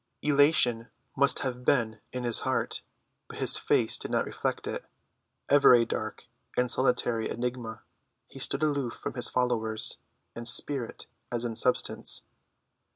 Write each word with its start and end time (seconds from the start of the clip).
Elation 0.23 0.89
must 1.15 1.37
have 1.45 1.63
been 1.63 1.99
in 2.11 2.23
his 2.23 2.39
heart, 2.39 2.81
but 3.27 3.37
his 3.37 3.55
face 3.55 3.99
did 3.99 4.09
not 4.09 4.25
reflect 4.25 4.65
it: 4.65 4.83
ever 5.47 5.75
a 5.75 5.85
dark 5.85 6.23
and 6.57 6.71
solitary 6.71 7.29
enigma, 7.29 7.83
he 8.27 8.39
stood 8.39 8.63
aloof 8.63 8.93
from 8.95 9.13
his 9.13 9.29
followers 9.29 9.99
in 10.35 10.45
spirit 10.47 11.05
as 11.31 11.45
in 11.45 11.55
substance. 11.55 12.23